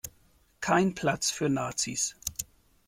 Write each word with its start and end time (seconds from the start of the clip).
Kein 0.61 0.95
Platz 0.95 1.29
für 1.29 1.47
Nazis. 1.47 2.15